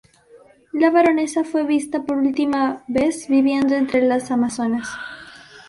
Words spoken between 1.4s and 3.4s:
fue vista por última vez